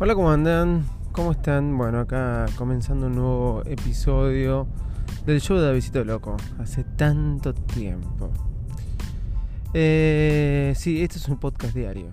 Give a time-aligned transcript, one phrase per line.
[0.00, 0.84] Hola, ¿cómo andan?
[1.12, 1.78] ¿Cómo están?
[1.78, 4.66] Bueno, acá comenzando un nuevo episodio
[5.24, 6.36] del show de Davidito Loco.
[6.58, 8.32] Hace tanto tiempo.
[9.72, 12.12] Eh, sí, este es un podcast diario.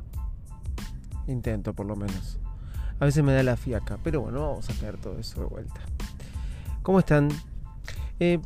[1.25, 2.37] Intento, por lo menos.
[2.99, 5.81] A veces me da la fiaca, pero bueno, vamos a caer todo eso de vuelta.
[6.83, 7.29] ¿Cómo están?
[8.19, 8.37] Eh,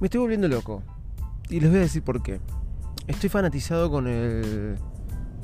[0.00, 0.82] me estoy volviendo loco.
[1.48, 2.40] Y les voy a decir por qué.
[3.06, 4.76] Estoy fanatizado con el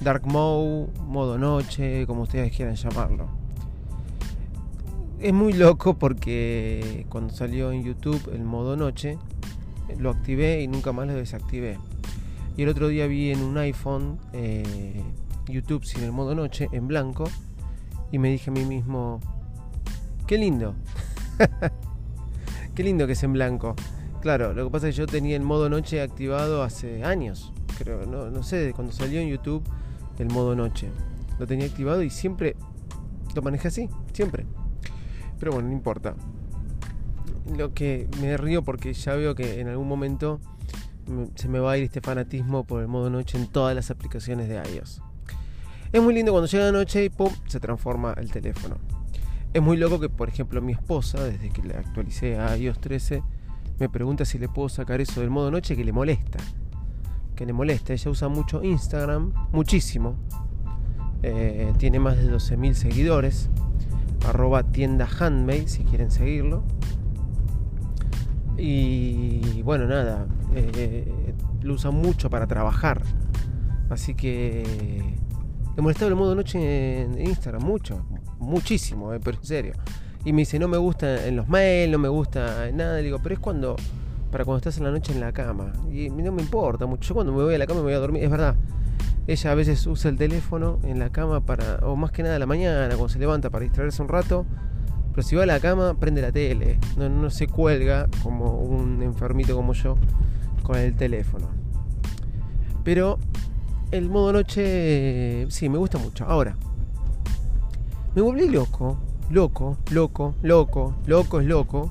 [0.00, 3.28] Dark Mode, modo noche, como ustedes quieran llamarlo.
[5.18, 9.18] Es muy loco porque cuando salió en YouTube el modo noche,
[9.98, 11.78] lo activé y nunca más lo desactivé.
[12.56, 15.02] Y el otro día vi en un iPhone eh,
[15.48, 17.24] YouTube sin el modo noche, en blanco,
[18.12, 19.20] y me dije a mí mismo,
[20.28, 20.74] qué lindo.
[22.76, 23.74] qué lindo que es en blanco.
[24.20, 28.06] Claro, lo que pasa es que yo tenía el modo noche activado hace años, creo,
[28.06, 29.64] no, no sé, cuando salió en YouTube
[30.18, 30.90] el modo noche.
[31.38, 32.56] Lo tenía activado y siempre
[33.34, 34.46] lo manejé así, siempre.
[35.38, 36.14] Pero bueno, no importa.
[37.56, 40.40] Lo que me río porque ya veo que en algún momento
[41.36, 44.48] se me va a ir este fanatismo por el modo noche en todas las aplicaciones
[44.48, 45.02] de iOS.
[45.92, 47.32] Es muy lindo cuando llega la noche y ¡pum!
[47.46, 48.76] se transforma el teléfono.
[49.54, 53.22] Es muy loco que, por ejemplo, mi esposa, desde que le actualicé a iOS 13,
[53.78, 56.38] me pregunta si le puedo sacar eso del modo noche que le molesta
[57.38, 57.92] que le molesta.
[57.92, 60.16] Ella usa mucho Instagram, muchísimo.
[61.22, 63.48] Eh, tiene más de 12.000 seguidores.
[64.26, 66.64] Arroba tienda handmade si quieren seguirlo.
[68.56, 71.12] Y bueno, nada, eh,
[71.62, 73.02] lo usa mucho para trabajar.
[73.88, 75.14] Así que
[75.76, 78.04] le molestaba el modo noche en Instagram, mucho,
[78.40, 79.74] muchísimo, eh, pero en serio.
[80.24, 82.96] Y me dice, no me gusta en los mails, no me gusta en nada.
[82.96, 83.76] Le digo, pero es cuando
[84.30, 85.72] para cuando estás en la noche en la cama.
[85.90, 87.08] Y no me importa mucho.
[87.08, 88.24] Yo cuando me voy a la cama me voy a dormir.
[88.24, 88.56] Es verdad.
[89.26, 91.76] Ella a veces usa el teléfono en la cama para.
[91.82, 94.46] o más que nada a la mañana, cuando se levanta para distraerse un rato.
[95.10, 96.78] Pero si va a la cama, prende la tele.
[96.96, 99.96] No, no se cuelga como un enfermito como yo
[100.62, 101.48] con el teléfono.
[102.84, 103.18] Pero
[103.90, 105.46] el modo noche.
[105.50, 106.24] sí, me gusta mucho.
[106.24, 106.56] Ahora.
[108.14, 108.98] Me volví loco.
[109.30, 111.90] Loco, loco, loco, loco es loco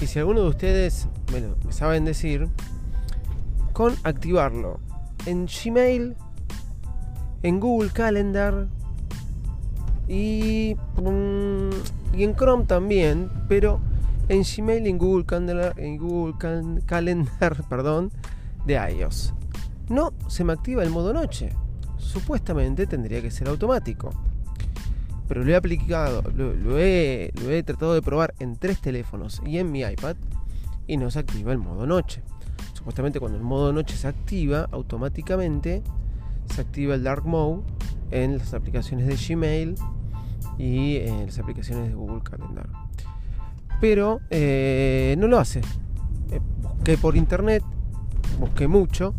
[0.00, 2.48] y si alguno de ustedes me, saben decir,
[3.72, 4.80] con activarlo
[5.26, 6.14] en Gmail,
[7.42, 8.68] en Google Calendar
[10.06, 11.70] y, mm,
[12.14, 13.80] en Chrome también, pero
[14.28, 16.34] en Gmail y en Google Calendar, en Google
[16.86, 18.10] Calendar perdón,
[18.66, 19.34] de iOS.
[19.88, 21.50] No se me activa el modo noche.
[21.96, 24.10] Supuestamente tendría que ser automático
[25.28, 27.30] pero lo he aplicado, lo, he,
[27.64, 30.16] tratado de probar en tres teléfonos y en mi iPad
[30.86, 32.22] y no se activa el modo noche.
[32.72, 35.82] Supuestamente cuando el modo noche se activa, automáticamente
[36.46, 37.62] se activa el Dark Mode
[38.10, 39.74] en las aplicaciones de Gmail
[40.56, 42.66] y en las aplicaciones de Google Calendar.
[43.82, 45.60] Pero eh, no lo hace.
[46.30, 47.62] Eh, busqué por internet,
[48.40, 49.14] busqué mucho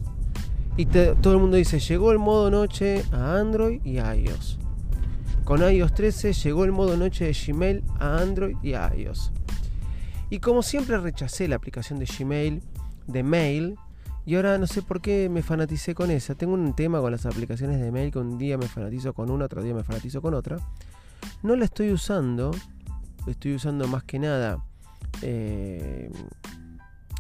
[0.76, 4.59] y todo el mundo dice, llegó el modo noche a Android y a iOS.
[5.50, 9.32] Con iOS 13 llegó el modo noche de Gmail a Android y a iOS.
[10.30, 12.62] Y como siempre rechacé la aplicación de Gmail,
[13.08, 13.76] de Mail,
[14.28, 16.36] y ahora no sé por qué me fanaticé con esa.
[16.36, 19.46] Tengo un tema con las aplicaciones de mail que un día me fanatizo con una,
[19.46, 20.58] otro día me fanatizo con otra.
[21.42, 22.52] No la estoy usando.
[23.26, 24.64] Estoy usando más que nada
[25.24, 26.12] eh,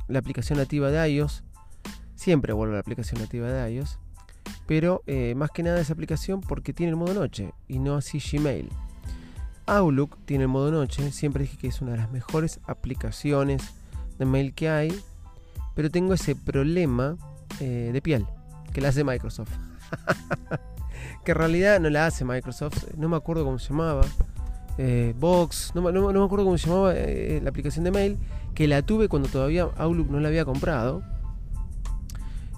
[0.07, 1.43] la aplicación nativa de iOS.
[2.13, 3.97] Siempre vuelvo a la aplicación nativa de iOS
[4.69, 8.19] pero eh, más que nada esa aplicación porque tiene el modo noche y no así
[8.19, 8.69] Gmail.
[9.65, 13.63] Outlook tiene el modo noche, siempre dije que es una de las mejores aplicaciones
[14.19, 14.95] de mail que hay,
[15.73, 17.17] pero tengo ese problema
[17.59, 18.27] eh, de piel
[18.71, 19.49] que la hace Microsoft.
[21.25, 24.05] que en realidad no la hace Microsoft, no me acuerdo cómo se llamaba.
[24.77, 28.19] Eh, Box, no, no, me acuerdo cómo se llamaba la aplicación de mail,
[28.53, 31.01] que la tuve cuando todavía Outlook no la había comprado.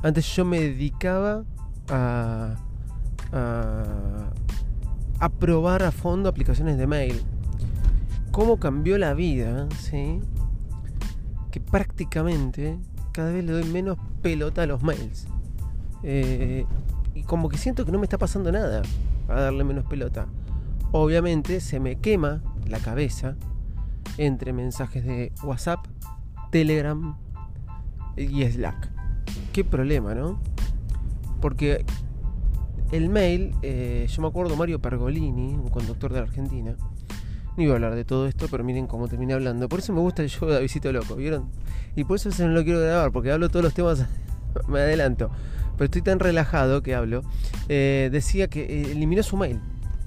[0.03, 1.45] Antes yo me dedicaba
[1.89, 2.55] a,
[3.31, 7.21] a, probar a fondo aplicaciones de mail.
[8.31, 10.19] Cómo cambió la vida, ¿sí?
[11.51, 12.79] Que prácticamente
[13.11, 15.27] cada vez le doy menos pelota a los mails.
[16.03, 16.65] Eh,
[17.13, 18.81] y como que siento que no me está pasando nada
[19.27, 20.27] a darle menos pelota.
[20.91, 23.35] Obviamente se me quema la cabeza
[24.17, 25.85] entre mensajes de WhatsApp,
[26.51, 27.17] Telegram
[28.17, 28.89] y Slack.
[29.53, 30.39] Qué problema, ¿no?
[31.41, 31.83] Porque
[32.91, 36.75] el mail, eh, yo me acuerdo Mario Pergolini, un conductor de la Argentina,
[37.57, 39.67] no iba a hablar de todo esto, pero miren cómo terminé hablando.
[39.67, 41.49] Por eso me gusta el show de Visito Loco, ¿vieron?
[41.95, 44.05] Y por eso no lo quiero grabar, porque hablo todos los temas,
[44.67, 45.29] me adelanto.
[45.77, 47.23] Pero estoy tan relajado que hablo.
[47.67, 49.59] Eh, decía que eh, eliminó su mail.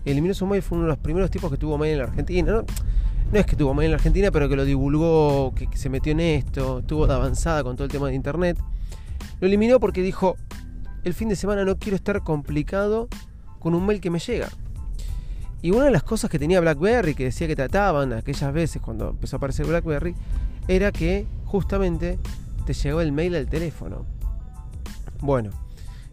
[0.05, 2.53] eliminó su mail, fue uno de los primeros tipos que tuvo mail en la Argentina.
[2.53, 2.65] No,
[3.33, 6.13] no es que tuvo mail en la Argentina, pero que lo divulgó, que, se metió
[6.13, 8.59] en esto, tuvo de avanzada con todo el tema de internet.
[9.41, 10.37] Lo eliminó porque dijo,
[11.05, 13.09] el fin de semana no quiero estar complicado
[13.61, 14.49] con un mail que me llega.
[15.63, 19.11] Y una de las cosas que tenía BlackBerry, que decía que trataban aquellas veces cuando
[19.11, 20.15] empezó a aparecer BlackBerry,
[20.69, 22.19] era que justamente
[22.67, 24.05] te llegó el mail al teléfono.
[25.21, 25.51] Bueno,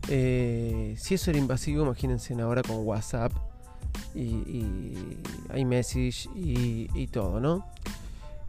[0.08, 3.34] eh, si eso era invasivo, imagínense ahora con WhatsApp
[4.16, 5.18] y, y
[5.56, 7.66] iMessage y, y todo, ¿no?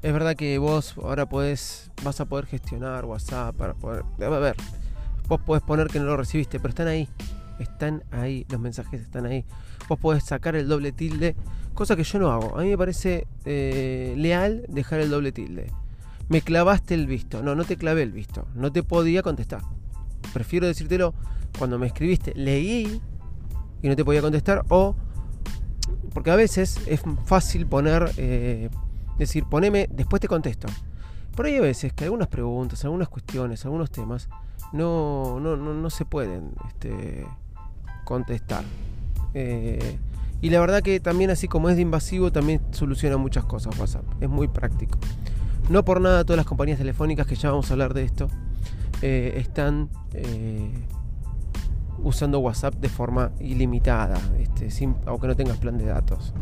[0.02, 4.04] Es verdad que vos ahora podés, vas a poder gestionar WhatsApp para poder.
[4.20, 4.56] A ver,
[5.28, 7.08] vos podés poner que no lo recibiste, pero están ahí.
[7.58, 9.44] Están ahí, los mensajes están ahí.
[9.88, 11.36] Vos podés sacar el doble tilde,
[11.74, 12.58] cosa que yo no hago.
[12.58, 15.70] A mí me parece eh, leal dejar el doble tilde.
[16.28, 17.42] Me clavaste el visto.
[17.42, 18.46] No, no te clavé el visto.
[18.54, 19.60] No te podía contestar.
[20.32, 21.14] Prefiero decírtelo
[21.58, 23.00] cuando me escribiste, leí
[23.82, 24.64] y no te podía contestar.
[24.68, 24.96] O
[26.12, 28.70] porque a veces es fácil poner, eh,
[29.18, 30.68] decir, poneme, después te contesto.
[31.36, 34.28] Pero hay veces que algunas preguntas, algunas cuestiones, algunos temas
[34.72, 37.26] no, no, no, no se pueden este,
[38.04, 38.64] contestar.
[39.34, 39.98] Eh,
[40.40, 44.04] y la verdad que también así como es de invasivo, también soluciona muchas cosas WhatsApp.
[44.20, 44.98] Es muy práctico.
[45.70, 48.28] No por nada todas las compañías telefónicas, que ya vamos a hablar de esto,
[49.00, 50.70] eh, están eh,
[52.02, 56.34] usando WhatsApp de forma ilimitada, este, sin, aunque no tengas plan de datos.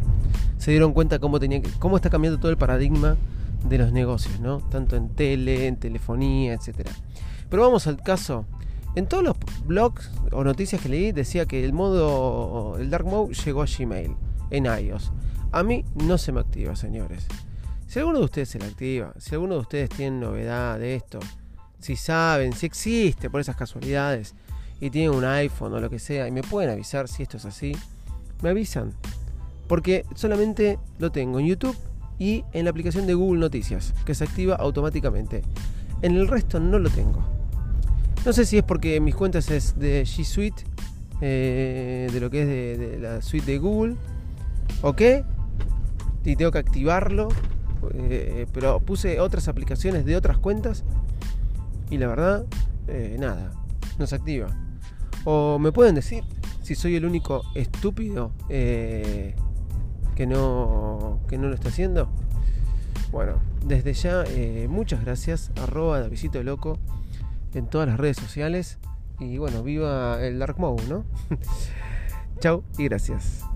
[0.57, 3.17] Se dieron cuenta cómo, tenía que, cómo está cambiando todo el paradigma
[3.65, 4.59] de los negocios, ¿no?
[4.59, 6.91] Tanto en tele, en telefonía, etcétera.
[7.49, 8.47] Pero vamos al caso.
[8.97, 9.37] En todos los
[9.67, 14.17] blogs o noticias que leí decía que el modo, el dark mode llegó a Gmail
[14.51, 15.13] en iOS.
[15.53, 17.27] A mí no se me activa, señores.
[17.87, 21.21] Si alguno de ustedes se le activa, si alguno de ustedes tiene novedad de esto,
[21.79, 24.35] si saben, si existe por esas casualidades
[24.81, 27.45] y tienen un iPhone o lo que sea y me pueden avisar si esto es
[27.45, 27.77] así,
[28.43, 28.93] me avisan.
[29.67, 31.77] Porque solamente lo tengo en YouTube
[32.21, 35.43] y en la aplicación de Google Noticias, que se activa automáticamente.
[36.03, 37.25] En el resto no lo tengo.
[38.27, 40.63] No sé si es porque mis cuentas es de G Suite,
[41.23, 43.97] eh, de lo que es de, la suite de Google,
[44.83, 45.25] o qué,
[46.23, 47.29] y tengo que activarlo,
[47.95, 50.85] eh, pero puse otras aplicaciones de otras cuentas
[51.89, 52.45] y la verdad,
[52.89, 53.53] eh, nada,
[53.99, 54.49] no se activa.
[55.25, 56.23] O me pueden decir
[56.63, 59.35] si soy el único estúpido que,
[60.27, 62.10] no, que no lo está haciendo.
[63.11, 64.25] Bueno, desde ya,
[64.69, 66.79] muchas gracias, arroba Davisito Loco
[67.55, 68.79] en todas las redes sociales.
[69.19, 71.05] Y bueno, viva el Dark Mode, ¿no?
[72.41, 73.50] Chao y gracias.